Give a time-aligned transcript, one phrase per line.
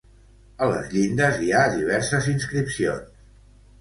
[0.61, 3.25] A les llindes hi ha diverses inscripcions.